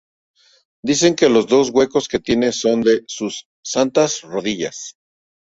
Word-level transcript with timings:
Dicen 0.83 1.15
que 1.15 1.29
los 1.29 1.45
dos 1.45 1.69
huecos 1.69 2.07
que 2.07 2.17
tiene 2.17 2.51
son 2.53 2.81
de 2.81 3.03
sus 3.05 3.45
santas 3.63 4.21
rodillas. 4.23 4.97